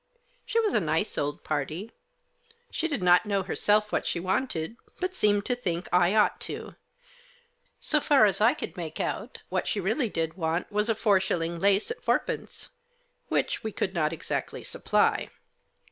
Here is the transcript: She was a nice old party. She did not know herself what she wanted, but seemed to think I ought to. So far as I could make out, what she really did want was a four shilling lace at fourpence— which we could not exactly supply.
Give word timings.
She 0.47 0.59
was 0.59 0.73
a 0.73 0.79
nice 0.79 1.15
old 1.15 1.43
party. 1.43 1.91
She 2.71 2.87
did 2.87 3.03
not 3.03 3.27
know 3.27 3.43
herself 3.43 3.91
what 3.91 4.07
she 4.07 4.19
wanted, 4.19 4.75
but 4.99 5.13
seemed 5.15 5.45
to 5.45 5.53
think 5.53 5.87
I 5.93 6.15
ought 6.15 6.41
to. 6.49 6.73
So 7.79 7.99
far 7.99 8.25
as 8.25 8.41
I 8.41 8.55
could 8.55 8.75
make 8.75 8.99
out, 8.99 9.43
what 9.49 9.67
she 9.67 9.79
really 9.79 10.09
did 10.09 10.33
want 10.33 10.71
was 10.71 10.89
a 10.89 10.95
four 10.95 11.19
shilling 11.19 11.59
lace 11.59 11.91
at 11.91 12.01
fourpence— 12.03 12.69
which 13.27 13.63
we 13.63 13.71
could 13.71 13.93
not 13.93 14.11
exactly 14.11 14.63
supply. 14.63 15.29